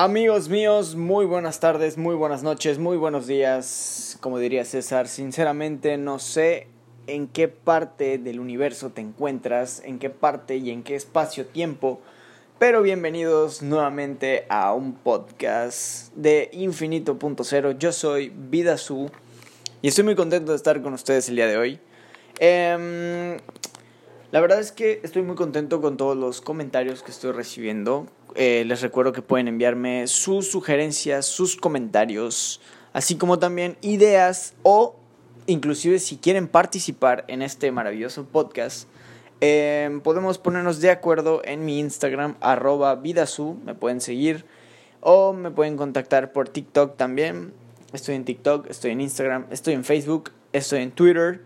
Amigos 0.00 0.48
míos, 0.48 0.94
muy 0.94 1.26
buenas 1.26 1.58
tardes, 1.58 1.98
muy 1.98 2.14
buenas 2.14 2.44
noches, 2.44 2.78
muy 2.78 2.96
buenos 2.96 3.26
días. 3.26 4.16
Como 4.20 4.38
diría 4.38 4.64
César, 4.64 5.08
sinceramente 5.08 5.96
no 5.96 6.20
sé 6.20 6.68
en 7.08 7.26
qué 7.26 7.48
parte 7.48 8.16
del 8.16 8.38
universo 8.38 8.90
te 8.90 9.00
encuentras, 9.00 9.82
en 9.84 9.98
qué 9.98 10.08
parte 10.08 10.56
y 10.56 10.70
en 10.70 10.84
qué 10.84 10.94
espacio-tiempo, 10.94 12.00
pero 12.60 12.80
bienvenidos 12.80 13.60
nuevamente 13.60 14.46
a 14.48 14.72
un 14.72 14.92
podcast 14.92 16.14
de 16.14 16.48
Infinito.0. 16.52 17.76
Yo 17.78 17.90
soy 17.90 18.32
Vidasu 18.32 19.10
y 19.82 19.88
estoy 19.88 20.04
muy 20.04 20.14
contento 20.14 20.52
de 20.52 20.58
estar 20.58 20.80
con 20.80 20.94
ustedes 20.94 21.28
el 21.28 21.34
día 21.34 21.48
de 21.48 21.56
hoy. 21.56 21.80
Em, 22.38 23.36
la 24.30 24.40
verdad 24.40 24.60
es 24.60 24.72
que 24.72 25.00
estoy 25.02 25.22
muy 25.22 25.36
contento 25.36 25.80
con 25.80 25.96
todos 25.96 26.16
los 26.16 26.40
comentarios 26.40 27.02
que 27.02 27.10
estoy 27.10 27.32
recibiendo. 27.32 28.06
Eh, 28.34 28.64
les 28.66 28.82
recuerdo 28.82 29.12
que 29.12 29.22
pueden 29.22 29.48
enviarme 29.48 30.06
sus 30.06 30.50
sugerencias, 30.50 31.24
sus 31.24 31.56
comentarios, 31.56 32.60
así 32.92 33.16
como 33.16 33.38
también 33.38 33.78
ideas 33.80 34.54
o 34.62 34.96
inclusive 35.46 35.98
si 35.98 36.18
quieren 36.18 36.46
participar 36.46 37.24
en 37.28 37.40
este 37.40 37.72
maravilloso 37.72 38.26
podcast. 38.26 38.86
Em, 39.40 40.00
podemos 40.00 40.36
ponernos 40.36 40.80
de 40.80 40.90
acuerdo 40.90 41.40
en 41.44 41.64
mi 41.64 41.78
Instagram, 41.78 42.36
arroba 42.40 42.94
vidasu, 42.96 43.56
me 43.64 43.74
pueden 43.74 44.00
seguir 44.02 44.44
o 45.00 45.32
me 45.32 45.50
pueden 45.50 45.76
contactar 45.76 46.32
por 46.32 46.50
TikTok 46.50 46.96
también. 46.96 47.54
Estoy 47.94 48.16
en 48.16 48.26
TikTok, 48.26 48.68
estoy 48.68 48.90
en 48.90 49.00
Instagram, 49.00 49.46
estoy 49.50 49.72
en 49.72 49.84
Facebook, 49.84 50.32
estoy 50.52 50.82
en 50.82 50.90
Twitter. 50.90 51.40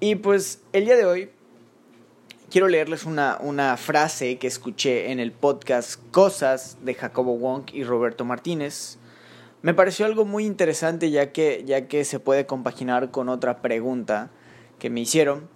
Y 0.00 0.14
pues 0.14 0.62
el 0.72 0.86
día 0.86 0.96
de 0.96 1.04
hoy 1.04 1.30
quiero 2.54 2.68
leerles 2.68 3.04
una, 3.04 3.36
una 3.40 3.76
frase 3.76 4.38
que 4.38 4.46
escuché 4.46 5.10
en 5.10 5.18
el 5.18 5.32
podcast 5.32 6.00
Cosas 6.12 6.78
de 6.82 6.94
Jacobo 6.94 7.36
Wong 7.36 7.64
y 7.72 7.82
Roberto 7.82 8.24
Martínez. 8.24 8.96
Me 9.62 9.74
pareció 9.74 10.06
algo 10.06 10.24
muy 10.24 10.46
interesante 10.46 11.10
ya 11.10 11.32
que, 11.32 11.64
ya 11.66 11.88
que 11.88 12.04
se 12.04 12.20
puede 12.20 12.46
compaginar 12.46 13.10
con 13.10 13.28
otra 13.28 13.60
pregunta 13.60 14.30
que 14.78 14.88
me 14.88 15.00
hicieron, 15.00 15.48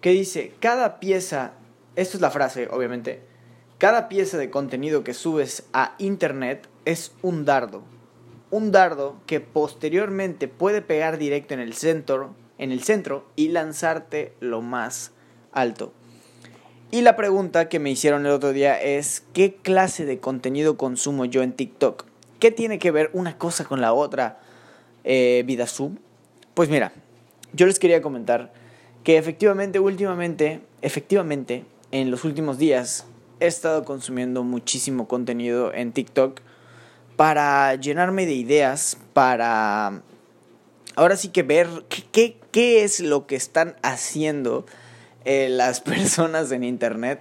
que 0.00 0.10
dice, 0.10 0.52
cada 0.60 1.00
pieza, 1.00 1.54
esto 1.96 2.16
es 2.16 2.20
la 2.20 2.30
frase 2.30 2.68
obviamente, 2.70 3.24
cada 3.78 4.08
pieza 4.08 4.38
de 4.38 4.50
contenido 4.50 5.02
que 5.02 5.14
subes 5.14 5.64
a 5.72 5.96
internet 5.98 6.68
es 6.84 7.10
un 7.22 7.44
dardo. 7.44 7.82
Un 8.52 8.70
dardo 8.70 9.16
que 9.26 9.40
posteriormente 9.40 10.46
puede 10.46 10.80
pegar 10.80 11.18
directo 11.18 11.54
en 11.54 11.60
el 11.60 11.74
centro, 11.74 12.36
en 12.56 12.70
el 12.70 12.84
centro 12.84 13.26
y 13.34 13.48
lanzarte 13.48 14.32
lo 14.38 14.62
más 14.62 15.10
alto. 15.50 15.92
Y 16.92 17.02
la 17.02 17.14
pregunta 17.14 17.68
que 17.68 17.78
me 17.78 17.90
hicieron 17.90 18.26
el 18.26 18.32
otro 18.32 18.52
día 18.52 18.80
es, 18.80 19.22
¿qué 19.32 19.54
clase 19.54 20.04
de 20.06 20.18
contenido 20.18 20.76
consumo 20.76 21.24
yo 21.24 21.44
en 21.44 21.52
TikTok? 21.52 22.04
¿Qué 22.40 22.50
tiene 22.50 22.80
que 22.80 22.90
ver 22.90 23.10
una 23.12 23.38
cosa 23.38 23.64
con 23.64 23.80
la 23.80 23.92
otra, 23.92 24.40
eh, 25.04 25.44
vida 25.46 25.68
sub? 25.68 25.96
Pues 26.54 26.68
mira, 26.68 26.92
yo 27.52 27.66
les 27.66 27.78
quería 27.78 28.02
comentar 28.02 28.52
que 29.04 29.18
efectivamente, 29.18 29.78
últimamente, 29.78 30.62
efectivamente, 30.82 31.64
en 31.92 32.10
los 32.10 32.24
últimos 32.24 32.58
días 32.58 33.06
he 33.38 33.46
estado 33.46 33.84
consumiendo 33.84 34.42
muchísimo 34.42 35.06
contenido 35.06 35.72
en 35.72 35.92
TikTok 35.92 36.40
para 37.14 37.76
llenarme 37.76 38.26
de 38.26 38.34
ideas, 38.34 38.96
para 39.12 40.02
ahora 40.96 41.16
sí 41.16 41.28
que 41.28 41.44
ver 41.44 41.68
qué, 41.88 42.02
qué, 42.10 42.36
qué 42.50 42.82
es 42.82 42.98
lo 42.98 43.28
que 43.28 43.36
están 43.36 43.76
haciendo 43.82 44.66
eh, 45.24 45.48
las 45.48 45.80
personas 45.80 46.52
en 46.52 46.64
internet. 46.64 47.20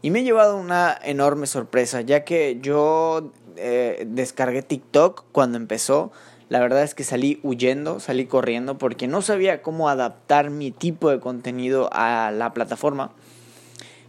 Y 0.00 0.10
me 0.10 0.20
he 0.20 0.24
llevado 0.24 0.56
una 0.56 0.96
enorme 1.02 1.46
sorpresa, 1.46 2.00
ya 2.02 2.24
que 2.24 2.58
yo 2.60 3.32
eh, 3.56 4.06
descargué 4.08 4.62
TikTok 4.62 5.24
cuando 5.32 5.56
empezó. 5.56 6.12
La 6.48 6.60
verdad 6.60 6.82
es 6.82 6.94
que 6.94 7.04
salí 7.04 7.40
huyendo, 7.42 8.00
salí 8.00 8.26
corriendo 8.26 8.78
porque 8.78 9.06
no 9.06 9.20
sabía 9.20 9.60
cómo 9.60 9.88
adaptar 9.88 10.50
mi 10.50 10.70
tipo 10.70 11.10
de 11.10 11.20
contenido 11.20 11.90
a 11.92 12.30
la 12.30 12.54
plataforma. 12.54 13.12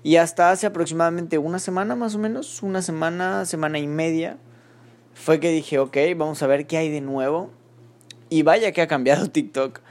Y 0.03 0.15
hasta 0.15 0.51
hace 0.51 0.67
aproximadamente 0.67 1.37
una 1.37 1.59
semana 1.59 1.95
más 1.95 2.15
o 2.15 2.19
menos, 2.19 2.63
una 2.63 2.81
semana, 2.81 3.45
semana 3.45 3.79
y 3.79 3.87
media, 3.87 4.37
fue 5.13 5.41
que 5.41 5.49
dije, 5.49 5.79
ok, 5.79 5.97
vamos 6.15 6.41
a 6.41 6.47
ver 6.47 6.67
qué 6.67 6.77
hay 6.77 6.89
de 6.89 7.01
nuevo. 7.01 7.49
Y 8.29 8.43
vaya 8.43 8.71
que 8.71 8.81
ha 8.81 8.87
cambiado 8.87 9.27
TikTok 9.31 9.81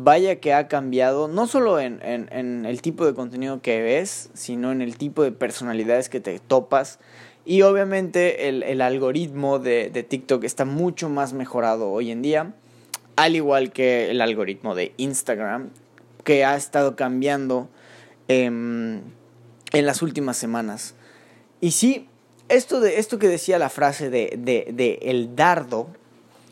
vaya 0.00 0.36
que 0.36 0.54
ha 0.54 0.68
cambiado, 0.68 1.26
no 1.26 1.48
solo 1.48 1.80
en, 1.80 2.00
el 2.30 2.82
tipo 2.82 3.04
de 3.04 3.14
contenido 3.14 3.60
que 3.60 3.82
ves, 3.82 4.30
sino 4.32 4.70
en 4.70 4.80
el 4.80 4.96
tipo 4.96 5.24
de 5.24 5.32
personalidades 5.32 6.08
que 6.08 6.20
te 6.20 6.38
topas. 6.38 7.00
Y 7.44 7.62
obviamente 7.62 8.48
el, 8.48 8.80
algoritmo 8.80 9.58
de, 9.58 9.90
TikTok 10.08 10.44
está 10.44 10.64
mucho 10.64 11.08
más 11.08 11.32
mejorado 11.32 11.90
hoy 11.90 12.12
en 12.12 12.22
día, 12.22 12.54
al 13.16 13.34
igual 13.34 13.72
que 13.72 14.10
el 14.10 14.20
algoritmo 14.20 14.76
de 14.76 14.92
Instagram, 14.98 15.70
que 16.22 16.44
ha 16.44 16.54
estado 16.54 16.94
cambiando 16.94 17.68
em, 18.28 19.00
en 19.72 19.86
las 19.86 20.00
últimas 20.00 20.36
semanas. 20.36 20.94
Y 21.60 21.72
sí, 21.72 22.06
esto, 22.48 22.78
de, 22.78 23.00
esto 23.00 23.18
que 23.18 23.26
decía 23.26 23.58
la 23.58 23.68
frase 23.68 24.10
de, 24.10 24.38
de 24.38 24.98
el 25.02 25.34
dardo, 25.34 25.88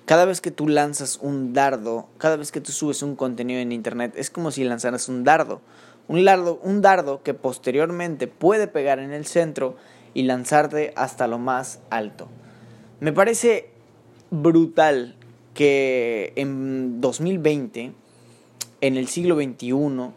cada 0.06 0.24
vez 0.24 0.40
que 0.40 0.52
tú 0.52 0.68
lanzas 0.68 1.18
un 1.20 1.52
dardo, 1.52 2.08
cada 2.18 2.36
vez 2.36 2.52
que 2.52 2.60
tú 2.60 2.70
subes 2.70 3.02
un 3.02 3.16
contenido 3.16 3.60
en 3.60 3.72
internet, 3.72 4.14
es 4.16 4.30
como 4.30 4.52
si 4.52 4.62
lanzaras 4.62 5.08
un 5.08 5.24
dardo. 5.24 5.60
Un 6.08 6.24
dardo, 6.24 6.60
un 6.62 6.80
dardo 6.80 7.24
que 7.24 7.34
posteriormente 7.34 8.28
puede 8.28 8.68
pegar 8.68 9.00
en 9.00 9.12
el 9.12 9.26
centro 9.26 9.76
y 10.14 10.22
lanzarte 10.22 10.92
hasta 10.94 11.26
lo 11.26 11.38
más 11.38 11.80
alto. 11.90 12.28
Me 13.00 13.12
parece 13.12 13.70
brutal 14.30 15.16
que 15.52 16.32
en 16.36 17.00
2020, 17.00 17.92
en 18.82 18.96
el 18.96 19.08
siglo 19.08 19.34
XXI, 19.34 20.12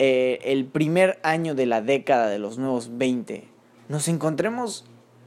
eh, 0.00 0.40
el 0.42 0.64
primer 0.66 1.20
año 1.22 1.54
de 1.54 1.66
la 1.66 1.82
década 1.82 2.28
de 2.28 2.40
los 2.40 2.58
nuevos 2.58 2.98
20, 2.98 3.44
nos 3.88 4.08
encontremos 4.08 4.84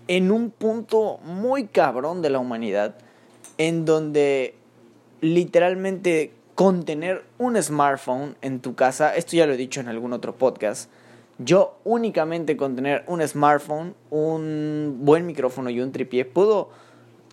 en 0.10 0.30
un 0.32 0.52
punto 0.52 1.20
muy 1.24 1.68
cabrón 1.68 2.22
de 2.22 2.30
la 2.30 2.40
humanidad 2.40 2.98
en 3.58 3.86
donde 3.86 4.56
literalmente 5.22 6.34
con 6.56 6.86
tener 6.86 7.24
un 7.38 7.62
smartphone 7.62 8.36
en 8.42 8.60
tu 8.60 8.76
casa, 8.76 9.16
esto 9.16 9.36
ya 9.36 9.48
lo 9.48 9.54
he 9.54 9.58
dicho 9.58 9.80
en 9.80 9.88
algún 9.88 10.14
otro 10.14 10.36
podcast, 10.36 10.90
yo 11.40 11.80
únicamente 11.84 12.58
con 12.58 12.76
tener 12.76 13.04
un 13.08 13.28
smartphone, 13.28 13.96
un 14.12 15.00
buen 15.02 15.26
micrófono 15.26 15.70
y 15.70 15.82
un 15.82 15.92
tripié, 15.92 16.26
puedo 16.26 16.70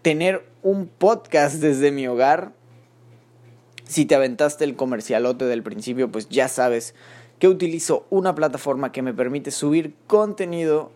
tener 0.03 0.47
un 0.63 0.87
podcast 0.87 1.57
desde 1.57 1.93
mi 1.93 2.07
hogar. 2.07 2.53
Si 3.85 4.07
te 4.07 4.15
aventaste 4.15 4.65
el 4.65 4.77
comercialote 4.77 5.45
del 5.45 5.63
principio, 5.63 6.11
pues 6.11 6.29
ya 6.29 6.49
sabes 6.49 6.95
que 7.39 7.49
utilizo 7.49 8.07
una 8.11 8.35
plataforma 8.35 8.93
que 8.93 9.03
me 9.03 9.13
permite 9.13 9.51
subir 9.51 9.95
contenido 10.07 10.93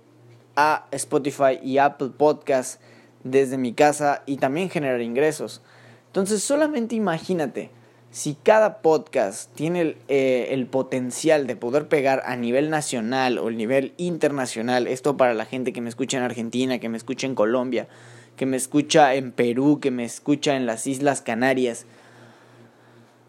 a 0.56 0.86
Spotify 0.92 1.58
y 1.62 1.78
Apple 1.78 2.10
Podcasts 2.16 2.78
desde 3.24 3.58
mi 3.58 3.72
casa 3.72 4.22
y 4.26 4.36
también 4.36 4.70
generar 4.70 5.00
ingresos. 5.00 5.62
Entonces 6.06 6.42
solamente 6.44 6.94
imagínate, 6.94 7.70
si 8.14 8.36
cada 8.40 8.78
podcast 8.78 9.52
tiene 9.56 9.96
eh, 10.06 10.48
el, 10.50 10.66
potencial 10.66 11.48
de 11.48 11.56
poder 11.56 11.88
pegar 11.88 12.22
a 12.26 12.36
nivel 12.36 12.70
nacional 12.70 13.38
o 13.38 13.48
a 13.48 13.50
nivel 13.50 13.92
internacional, 13.96 14.86
esto 14.86 15.16
para 15.16 15.34
la 15.34 15.46
gente 15.46 15.72
que 15.72 15.80
me 15.80 15.88
escucha 15.88 16.18
en 16.18 16.22
Argentina, 16.22 16.78
que 16.78 16.88
me 16.88 16.96
escucha 16.96 17.26
en 17.26 17.34
Colombia, 17.34 17.88
que 18.36 18.46
me 18.46 18.56
escucha 18.56 19.14
en 19.14 19.32
Perú, 19.32 19.80
que 19.80 19.90
me 19.90 20.04
escucha 20.04 20.54
en 20.54 20.64
las 20.64 20.86
Islas 20.86 21.22
Canarias, 21.22 21.86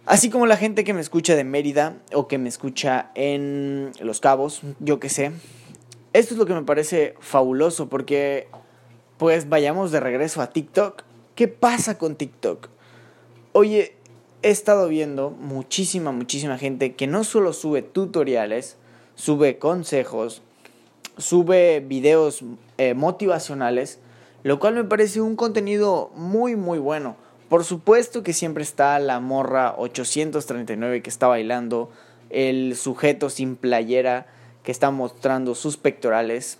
así 0.05 0.29
como 0.29 0.45
la 0.45 0.55
gente 0.55 0.83
que 0.83 0.93
me 0.93 1.01
escucha 1.01 1.35
de 1.35 1.43
Mérida 1.43 1.97
o 2.13 2.27
que 2.27 2.37
me 2.37 2.49
escucha 2.49 3.09
en 3.15 3.91
Los 4.01 4.19
Cabos, 4.19 4.61
yo 4.79 4.99
que 4.99 5.09
sé. 5.09 5.31
Esto 6.13 6.35
es 6.35 6.37
lo 6.37 6.45
que 6.45 6.53
me 6.53 6.61
parece 6.61 7.15
fabuloso 7.19 7.89
porque 7.89 8.49
pues 9.17 9.49
vayamos 9.49 9.91
de 9.91 9.99
regreso 9.99 10.41
a 10.41 10.51
TikTok. 10.51 11.03
¿Qué 11.35 11.47
pasa 11.47 11.97
con 11.97 12.15
TikTok? 12.15 12.69
Oye, 13.53 13.95
he 14.41 14.49
estado 14.49 14.87
viendo 14.87 15.31
muchísima, 15.31 16.11
muchísima 16.11 16.57
gente 16.57 16.95
que 16.95 17.07
no 17.07 17.23
solo 17.23 17.53
sube 17.53 17.81
tutoriales, 17.81 18.77
sube 19.15 19.57
consejos, 19.57 20.41
sube 21.17 21.79
videos 21.79 22.43
eh, 22.77 22.93
motivacionales, 22.93 23.99
lo 24.43 24.59
cual 24.59 24.75
me 24.75 24.83
parece 24.83 25.21
un 25.21 25.35
contenido 25.35 26.11
muy, 26.15 26.55
muy 26.55 26.79
bueno. 26.79 27.15
Por 27.49 27.63
supuesto 27.63 28.23
que 28.23 28.33
siempre 28.33 28.63
está 28.63 28.99
la 28.99 29.19
morra 29.19 29.75
839 29.77 31.01
que 31.01 31.09
está 31.09 31.27
bailando, 31.27 31.89
el 32.29 32.75
sujeto 32.75 33.29
sin 33.29 33.55
playera 33.55 34.27
que 34.63 34.71
está 34.71 34.91
mostrando 34.91 35.55
sus 35.55 35.77
pectorales. 35.77 36.57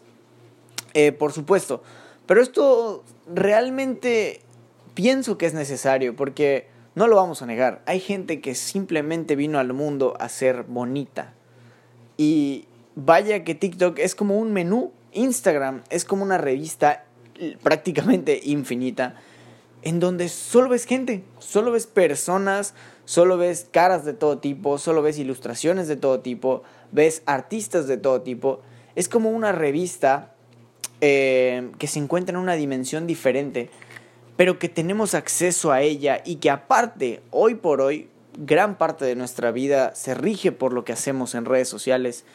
Eh, 0.94 1.12
por 1.12 1.34
supuesto, 1.34 1.84
pero 2.26 2.42
esto 2.42 3.04
realmente 3.34 4.42
pienso 4.94 5.38
que 5.38 5.46
es 5.46 5.54
necesario 5.54 6.16
porque 6.16 6.68
no 6.96 7.08
lo 7.08 7.18
vamos 7.18 7.42
a 7.42 7.46
negar. 7.46 7.82
Hay 7.86 8.00
gente 8.00 8.42
que 8.42 8.56
simplemente 8.56 9.36
vino 9.36 9.60
al 9.60 9.74
mundo 9.74 10.16
a 10.20 10.30
ser 10.30 10.64
bonita. 10.64 11.34
Y 12.18 12.68
vaya 12.96 13.44
que 13.44 13.54
TikTok 13.54 14.00
es 14.00 14.16
como 14.16 14.40
un 14.40 14.54
menú. 14.54 14.94
Instagram 15.12 15.84
es 15.90 16.06
como 16.06 16.24
una 16.24 16.38
revista 16.38 17.06
prácticamente 17.62 18.40
infinita, 18.44 19.16
en 19.82 20.00
donde 20.00 20.30
solo 20.30 20.70
ves 20.70 20.86
gente, 20.86 21.24
solo 21.40 21.72
ves 21.72 21.86
personas, 21.86 22.74
solo 23.06 23.38
ves 23.38 23.68
caras 23.72 24.06
de 24.06 24.14
todo 24.14 24.40
tipo, 24.40 24.78
solo 24.78 25.02
ves 25.02 25.20
ilustraciones 25.20 25.88
de 25.88 25.96
todo 25.96 26.22
tipo, 26.22 26.64
ves 26.92 27.24
artistas 27.26 27.88
de 27.88 27.98
todo 27.98 28.22
tipo. 28.22 28.62
Es 28.96 29.10
como 29.10 29.30
una 29.30 29.52
revista 29.52 30.35
eh, 31.08 31.70
que 31.78 31.86
se 31.86 32.00
encuentra 32.00 32.36
en 32.36 32.42
una 32.42 32.56
dimensión 32.56 33.06
diferente, 33.06 33.70
pero 34.38 34.58
que 34.58 34.70
tenemos 34.70 35.14
acceso 35.14 35.72
a 35.72 35.84
ella 35.84 36.24
y 36.26 36.38
que 36.38 36.50
aparte, 36.50 37.22
hoy 37.30 37.54
por 37.54 37.80
hoy, 37.80 38.10
gran 38.40 38.80
parte 38.80 39.06
de 39.06 39.16
nuestra 39.16 39.52
vida 39.52 39.94
se 39.94 40.16
rige 40.16 40.52
por 40.52 40.74
lo 40.74 40.84
que 40.84 40.94
hacemos 40.94 41.36
en 41.36 41.46
redes 41.46 41.70
sociales 41.70 42.26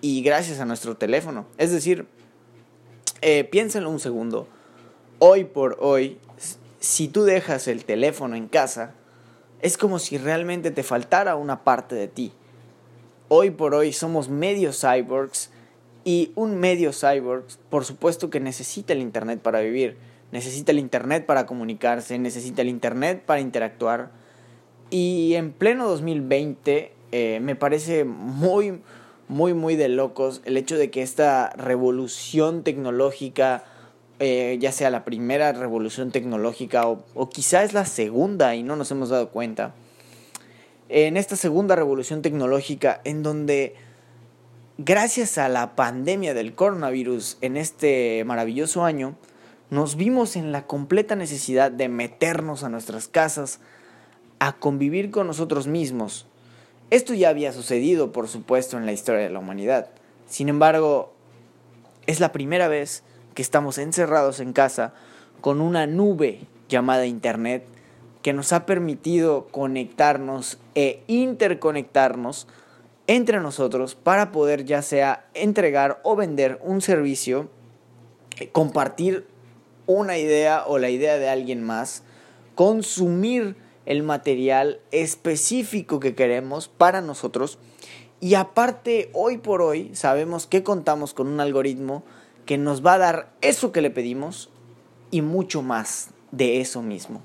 y 0.00 0.22
gracias 0.22 0.60
a 0.60 0.64
nuestro 0.64 0.96
teléfono. 0.96 1.46
Es 1.58 1.72
decir, 1.72 2.06
eh, 3.22 3.42
piénsenlo 3.42 3.90
un 3.90 3.98
segundo. 3.98 4.46
Hoy 5.18 5.42
por 5.42 5.76
hoy, 5.80 6.20
si 6.78 7.08
tú 7.08 7.24
dejas 7.24 7.66
el 7.66 7.84
teléfono 7.84 8.36
en 8.36 8.46
casa, 8.46 8.94
es 9.62 9.76
como 9.76 9.98
si 9.98 10.16
realmente 10.16 10.70
te 10.70 10.84
faltara 10.84 11.34
una 11.34 11.64
parte 11.64 11.96
de 11.96 12.06
ti. 12.06 12.32
Hoy 13.26 13.50
por 13.50 13.74
hoy 13.74 13.92
somos 13.92 14.28
medio 14.28 14.70
cyborgs 14.72 15.50
y 16.04 16.32
un 16.34 16.58
medio 16.58 16.92
cyborg, 16.92 17.44
por 17.70 17.84
supuesto 17.84 18.30
que 18.30 18.40
necesita 18.40 18.92
el 18.92 19.00
Internet 19.00 19.40
para 19.40 19.60
vivir, 19.60 19.96
necesita 20.32 20.72
el 20.72 20.78
Internet 20.78 21.26
para 21.26 21.46
comunicarse, 21.46 22.18
necesita 22.18 22.62
el 22.62 22.68
Internet 22.68 23.22
para 23.24 23.40
interactuar. 23.40 24.10
Y 24.90 25.34
en 25.34 25.52
pleno 25.52 25.88
2020 25.88 26.92
eh, 27.12 27.40
me 27.40 27.54
parece 27.56 28.04
muy, 28.04 28.80
muy, 29.28 29.54
muy 29.54 29.76
de 29.76 29.88
locos 29.88 30.42
el 30.44 30.56
hecho 30.56 30.76
de 30.76 30.90
que 30.90 31.02
esta 31.02 31.50
revolución 31.50 32.64
tecnológica 32.64 33.64
eh, 34.24 34.56
ya 34.60 34.70
sea 34.70 34.90
la 34.90 35.04
primera 35.04 35.52
revolución 35.52 36.12
tecnológica 36.12 36.86
o, 36.86 37.02
o 37.14 37.28
quizá 37.28 37.64
es 37.64 37.72
la 37.72 37.84
segunda 37.84 38.54
y 38.54 38.62
no 38.62 38.76
nos 38.76 38.90
hemos 38.90 39.08
dado 39.08 39.30
cuenta. 39.30 39.74
En 40.88 41.16
esta 41.16 41.34
segunda 41.34 41.74
revolución 41.74 42.22
tecnológica 42.22 43.00
en 43.04 43.22
donde 43.22 43.74
gracias 44.78 45.38
a 45.38 45.48
la 45.48 45.74
pandemia 45.76 46.34
del 46.34 46.54
coronavirus 46.54 47.38
en 47.40 47.56
este 47.56 48.24
maravilloso 48.24 48.84
año, 48.84 49.16
nos 49.70 49.96
vimos 49.96 50.36
en 50.36 50.52
la 50.52 50.66
completa 50.66 51.16
necesidad 51.16 51.70
de 51.70 51.88
meternos 51.88 52.64
a 52.64 52.68
nuestras 52.68 53.08
casas, 53.08 53.60
a 54.38 54.54
convivir 54.54 55.10
con 55.10 55.26
nosotros 55.26 55.66
mismos. 55.66 56.26
Esto 56.90 57.14
ya 57.14 57.30
había 57.30 57.52
sucedido, 57.52 58.12
por 58.12 58.28
supuesto, 58.28 58.76
en 58.76 58.86
la 58.86 58.92
historia 58.92 59.22
de 59.22 59.30
la 59.30 59.38
humanidad. 59.38 59.88
Sin 60.26 60.48
embargo, 60.48 61.14
es 62.06 62.20
la 62.20 62.32
primera 62.32 62.68
vez 62.68 63.02
que 63.34 63.42
estamos 63.42 63.78
encerrados 63.78 64.40
en 64.40 64.52
casa 64.52 64.92
con 65.40 65.60
una 65.60 65.86
nube 65.86 66.40
llamada 66.68 67.06
Internet 67.06 67.64
que 68.22 68.32
nos 68.32 68.52
ha 68.52 68.66
permitido 68.66 69.48
conectarnos 69.50 70.58
e 70.74 71.02
interconectarnos 71.06 72.46
entre 73.14 73.40
nosotros 73.40 73.94
para 73.94 74.32
poder 74.32 74.64
ya 74.64 74.80
sea 74.80 75.26
entregar 75.34 76.00
o 76.02 76.16
vender 76.16 76.58
un 76.62 76.80
servicio, 76.80 77.50
eh, 78.38 78.48
compartir 78.48 79.26
una 79.86 80.16
idea 80.16 80.64
o 80.66 80.78
la 80.78 80.88
idea 80.88 81.18
de 81.18 81.28
alguien 81.28 81.62
más, 81.62 82.04
consumir 82.54 83.56
el 83.84 84.02
material 84.02 84.80
específico 84.92 86.00
que 86.00 86.14
queremos 86.14 86.68
para 86.68 87.02
nosotros 87.02 87.58
y 88.20 88.34
aparte 88.34 89.10
hoy 89.12 89.38
por 89.38 89.60
hoy 89.60 89.90
sabemos 89.94 90.46
que 90.46 90.62
contamos 90.62 91.12
con 91.12 91.26
un 91.26 91.40
algoritmo 91.40 92.04
que 92.46 92.56
nos 92.56 92.84
va 92.84 92.94
a 92.94 92.98
dar 92.98 93.32
eso 93.42 93.72
que 93.72 93.82
le 93.82 93.90
pedimos 93.90 94.48
y 95.10 95.20
mucho 95.20 95.60
más 95.60 96.10
de 96.30 96.60
eso 96.60 96.82
mismo. 96.82 97.20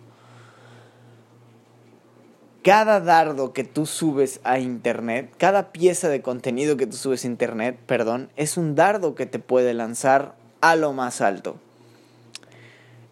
Cada 2.68 3.00
dardo 3.00 3.54
que 3.54 3.64
tú 3.64 3.86
subes 3.86 4.42
a 4.44 4.60
internet, 4.60 5.34
cada 5.38 5.72
pieza 5.72 6.10
de 6.10 6.22
contenido 6.22 6.75
que 6.75 6.86
tú 6.86 6.98
subes 6.98 7.24
a 7.24 7.28
internet, 7.28 7.80
perdón, 7.86 8.30
es 8.36 8.58
un 8.58 8.75
dardo 8.75 9.16
que 9.16 9.25
te 9.25 9.40
puede 9.40 9.74
lanzar 9.74 10.36
a 10.60 10.75
lo 10.75 10.92
más 10.92 11.22
alto. 11.22 11.56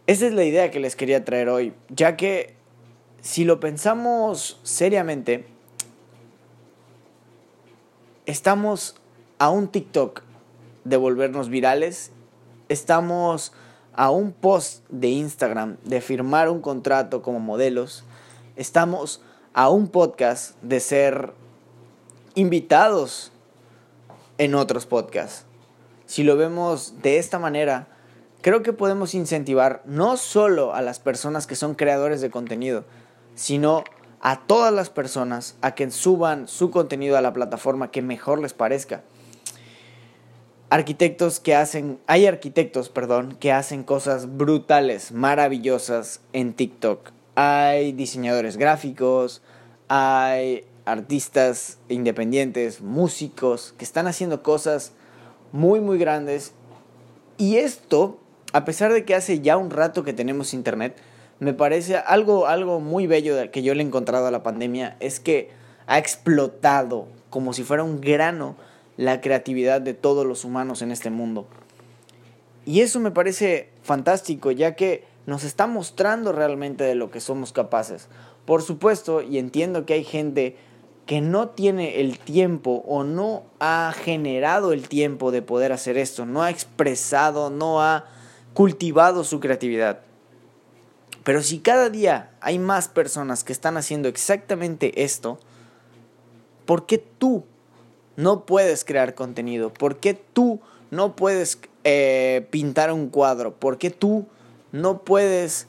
Esa 0.07 0.27
es 0.27 0.33
la 0.33 0.43
idea 0.43 0.71
que 0.71 0.81
les 0.81 0.97
quería 0.97 1.23
traer 1.23 1.47
hoy, 1.47 1.73
ya 1.87 2.17
que 2.17 2.53
si 3.21 3.45
lo 3.45 3.61
pensamos 3.61 4.59
seriamente, 4.63 5.45
estamos 8.25 8.97
a 9.39 9.51
un 9.51 9.69
TikTok 9.69 10.23
de 10.83 10.97
volvernos 10.97 11.47
virales. 11.47 12.11
Estamos 12.67 13.53
a 13.93 14.09
un 14.09 14.33
post 14.33 14.83
de 14.89 15.07
Instagram 15.07 15.77
de 15.85 16.01
firmar 16.01 16.49
un 16.49 16.59
contrato 16.59 17.21
como 17.21 17.39
modelos. 17.39 18.03
Estamos 18.57 19.21
a 19.55 19.69
un 19.69 19.87
podcast 19.87 20.61
de 20.61 20.79
ser 20.79 21.33
invitados 22.35 23.31
en 24.37 24.53
otros 24.53 24.85
podcasts. 24.85 25.45
Si 26.05 26.23
lo 26.23 26.37
vemos 26.37 27.01
de 27.01 27.17
esta 27.17 27.39
manera, 27.39 27.87
creo 28.41 28.61
que 28.61 28.73
podemos 28.73 29.15
incentivar 29.15 29.81
no 29.85 30.17
solo 30.17 30.75
a 30.75 30.81
las 30.81 30.99
personas 30.99 31.47
que 31.47 31.55
son 31.55 31.73
creadores 31.73 32.21
de 32.21 32.29
contenido, 32.29 32.83
sino 33.33 33.83
a 34.19 34.41
todas 34.41 34.73
las 34.73 34.91
personas 34.91 35.55
a 35.61 35.73
que 35.73 35.89
suban 35.89 36.47
su 36.47 36.69
contenido 36.69 37.17
a 37.17 37.21
la 37.21 37.33
plataforma 37.33 37.89
que 37.89 38.03
mejor 38.03 38.39
les 38.41 38.53
parezca 38.53 39.01
arquitectos 40.69 41.39
que 41.39 41.55
hacen, 41.55 41.99
hay 42.05 42.25
arquitectos, 42.25 42.89
perdón, 42.89 43.37
que 43.39 43.53
hacen 43.53 43.83
cosas 43.83 44.35
brutales, 44.37 45.13
maravillosas 45.13 46.19
en 46.33 46.53
TikTok. 46.53 47.11
Hay 47.35 47.91
diseñadores 47.91 48.57
gráficos, 48.57 49.41
hay 49.87 50.65
artistas 50.85 51.79
independientes, 51.89 52.81
músicos 52.81 53.73
que 53.77 53.85
están 53.85 54.07
haciendo 54.07 54.41
cosas 54.43 54.93
muy 55.51 55.79
muy 55.79 55.97
grandes 55.97 56.53
y 57.37 57.57
esto, 57.57 58.19
a 58.53 58.65
pesar 58.65 58.93
de 58.93 59.03
que 59.03 59.15
hace 59.15 59.41
ya 59.41 59.57
un 59.57 59.69
rato 59.69 60.03
que 60.03 60.13
tenemos 60.13 60.53
internet, 60.53 60.97
me 61.39 61.53
parece 61.53 61.97
algo 61.97 62.47
algo 62.47 62.79
muy 62.79 63.07
bello 63.07 63.35
que 63.51 63.63
yo 63.63 63.73
le 63.73 63.83
he 63.83 63.85
encontrado 63.85 64.27
a 64.27 64.31
la 64.31 64.43
pandemia 64.43 64.95
es 64.99 65.19
que 65.19 65.49
ha 65.87 65.97
explotado 65.97 67.07
como 67.29 67.53
si 67.53 67.63
fuera 67.63 67.83
un 67.83 67.99
grano 67.99 68.55
la 68.97 69.19
creatividad 69.21 69.81
de 69.81 69.93
todos 69.93 70.25
los 70.25 70.45
humanos 70.45 70.81
en 70.81 70.91
este 70.91 71.09
mundo. 71.09 71.47
Y 72.65 72.81
eso 72.81 72.99
me 72.99 73.11
parece 73.11 73.69
fantástico, 73.83 74.51
ya 74.51 74.75
que 74.75 75.03
nos 75.25 75.43
está 75.43 75.67
mostrando 75.67 76.31
realmente 76.31 76.83
de 76.83 76.95
lo 76.95 77.11
que 77.11 77.19
somos 77.19 77.51
capaces. 77.51 78.07
Por 78.45 78.61
supuesto, 78.61 79.21
y 79.21 79.37
entiendo 79.37 79.85
que 79.85 79.93
hay 79.93 80.03
gente 80.03 80.57
que 81.05 81.21
no 81.21 81.49
tiene 81.49 82.01
el 82.01 82.17
tiempo 82.17 82.83
o 82.87 83.03
no 83.03 83.43
ha 83.59 83.93
generado 83.95 84.73
el 84.73 84.87
tiempo 84.87 85.31
de 85.31 85.41
poder 85.41 85.71
hacer 85.71 85.97
esto, 85.97 86.25
no 86.25 86.41
ha 86.41 86.49
expresado, 86.49 87.49
no 87.49 87.81
ha 87.81 88.05
cultivado 88.53 89.23
su 89.23 89.39
creatividad. 89.39 89.99
Pero 91.23 91.41
si 91.41 91.59
cada 91.59 91.89
día 91.89 92.31
hay 92.39 92.59
más 92.59 92.87
personas 92.87 93.43
que 93.43 93.53
están 93.53 93.77
haciendo 93.77 94.07
exactamente 94.07 95.03
esto, 95.03 95.39
¿por 96.65 96.85
qué 96.85 96.97
tú 96.97 97.43
no 98.15 98.45
puedes 98.45 98.85
crear 98.85 99.15
contenido? 99.15 99.73
¿Por 99.73 99.97
qué 99.97 100.13
tú 100.13 100.61
no 100.91 101.15
puedes 101.15 101.59
eh, 101.83 102.47
pintar 102.51 102.91
un 102.91 103.09
cuadro? 103.09 103.55
¿Por 103.55 103.77
qué 103.77 103.89
tú 103.89 104.27
no 104.75 105.03
puedes 105.03 105.67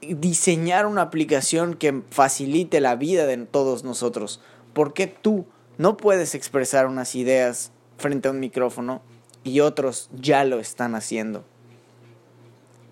diseñar 0.00 0.86
una 0.86 1.02
aplicación 1.02 1.74
que 1.74 2.02
facilite 2.10 2.80
la 2.80 2.96
vida 2.96 3.26
de 3.26 3.36
todos 3.38 3.84
nosotros? 3.84 4.40
¿Por 4.72 4.94
qué 4.94 5.06
tú 5.06 5.44
no 5.76 5.96
puedes 5.96 6.34
expresar 6.34 6.86
unas 6.86 7.14
ideas 7.14 7.72
frente 7.98 8.28
a 8.28 8.30
un 8.30 8.40
micrófono 8.40 9.02
y 9.42 9.60
otros 9.60 10.08
ya 10.14 10.44
lo 10.44 10.60
están 10.60 10.94
haciendo? 10.94 11.44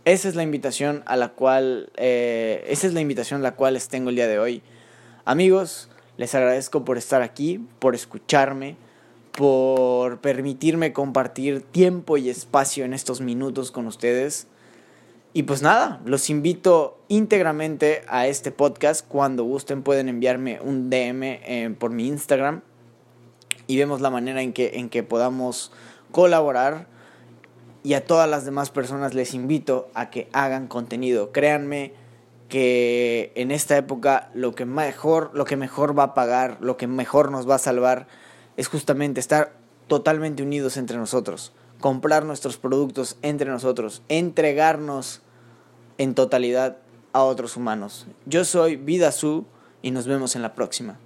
Esa 0.05 0.29
es 0.29 0.35
la 0.35 0.43
invitación 0.43 1.03
a 1.07 1.17
la 1.17 1.29
cual, 1.29 1.93
eh, 1.97 2.65
esa 2.69 2.87
es 2.87 2.95
la 2.95 3.01
invitación 3.01 3.43
la 3.43 3.55
cual 3.55 3.75
les 3.75 3.89
tengo 3.89 4.11
el 4.11 4.17
día 4.17 4.27
de 4.27 4.39
hoy. 4.39 4.63
Amigos, 5.25 5.91
les 6.17 6.35
agradezco 6.35 6.85
por 6.85 6.99
estar 6.99 7.23
aquí, 7.23 7.65
por 7.79 7.95
escucharme, 7.95 8.77
por 9.33 10.19
permitirme 10.21 10.93
compartir 10.93 11.61
tiempo 11.63 12.17
y 12.17 12.31
espacio 12.31 12.85
en 12.85 12.95
estos 12.95 13.21
minutos 13.21 13.71
con 13.71 13.87
ustedes. 13.87 14.49
Y 15.33 15.45
pues 15.45 15.63
nada, 15.63 16.01
los 16.05 16.31
invito 16.31 16.99
íntegramente 17.09 18.03
a 18.09 18.27
este 18.27 18.51
podcast. 18.51 19.07
Cuando 19.07 19.45
gusten 19.45 19.83
pueden 19.83 20.09
enviarme 20.09 20.61
un 20.61 20.91
DM 20.91 21.23
eh, 21.23 21.75
por 21.79 21.91
mi 21.91 22.09
Instagram 22.09 22.63
y 23.67 23.77
vemos 23.77 24.01
la 24.01 24.11
manera 24.11 24.43
en 24.43 24.53
que, 24.53 24.73
en 24.75 24.89
que 24.89 25.03
podamos 25.03 25.73
colaborar. 26.11 26.87
Y 27.85 27.95
a 27.95 28.05
todas 28.05 28.29
las 28.29 28.45
demás 28.45 28.71
personas 28.71 29.15
les 29.15 29.35
invito 29.35 29.89
a 29.95 30.11
que 30.11 30.29
hagan 30.33 30.67
contenido. 30.67 31.31
Créanme, 31.33 31.93
que 32.49 33.33
en 33.35 33.51
esta 33.51 33.77
época 33.77 34.31
lo 34.35 34.55
que 34.55 34.65
mejor, 34.65 35.31
lo 35.35 35.45
que 35.45 35.57
mejor 35.57 35.99
va 35.99 36.05
a 36.05 36.15
pagar, 36.15 36.59
lo 36.61 36.77
que 36.77 36.87
mejor 36.87 37.31
nos 37.31 37.49
va 37.49 37.57
a 37.57 37.59
salvar 37.59 38.09
es 38.57 38.69
justamente 38.69 39.21
estar 39.21 39.53
totalmente 39.87 40.43
unidos 40.43 40.77
entre 40.77 40.97
nosotros, 40.97 41.53
comprar 41.81 42.25
nuestros 42.25 42.57
productos 42.57 43.17
entre 43.23 43.51
nosotros, 43.51 44.03
entregarnos 44.09 45.23
en 45.99 46.15
totalidad 46.15 46.79
a 47.13 47.23
otros 47.23 47.57
humanos. 47.57 48.07
Yo 48.27 48.45
soy 48.45 48.77
Vida 48.77 49.13
Su 49.13 49.45
y 49.83 49.91
nos 49.91 50.07
vemos 50.07 50.37
en 50.37 50.43
la 50.43 50.55
próxima. 50.55 50.99